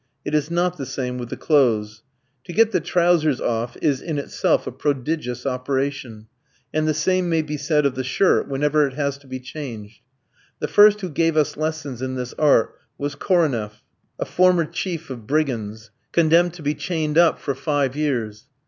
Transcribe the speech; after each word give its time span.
It 0.25 0.33
is 0.33 0.49
not 0.49 0.77
the 0.79 0.85
same 0.87 1.19
with 1.19 1.29
the 1.29 1.37
clothes. 1.37 2.01
To 2.45 2.53
get 2.53 2.71
the 2.71 2.79
trousers 2.79 3.39
off 3.39 3.77
is 3.83 4.01
in 4.01 4.17
itself 4.17 4.65
a 4.65 4.71
prodigious 4.71 5.45
operation, 5.45 6.25
and 6.73 6.87
the 6.87 6.93
same 6.95 7.29
may 7.29 7.43
be 7.43 7.55
said 7.55 7.85
of 7.85 7.93
the 7.93 8.03
shirt 8.03 8.47
whenever 8.47 8.87
it 8.87 8.95
has 8.95 9.19
to 9.19 9.27
be 9.27 9.39
changed. 9.39 10.01
The 10.57 10.67
first 10.67 11.01
who 11.01 11.09
gave 11.11 11.37
us 11.37 11.55
lessons 11.55 12.01
in 12.01 12.15
this 12.15 12.33
art 12.39 12.73
was 12.97 13.13
Koreneff, 13.13 13.83
a 14.17 14.25
former 14.25 14.65
chief 14.65 15.11
of 15.11 15.27
brigands, 15.27 15.91
condemned 16.11 16.55
to 16.55 16.63
be 16.63 16.73
chained 16.73 17.19
up 17.19 17.37
for 17.39 17.53
five 17.53 17.95
years. 17.95 18.47